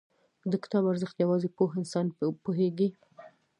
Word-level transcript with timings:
•د 0.51 0.53
کتاب 0.63 0.83
ارزښت، 0.91 1.15
یوازې 1.23 1.49
پوه 1.55 1.71
انسان 1.81 2.05
پوهېږي. 2.43 2.89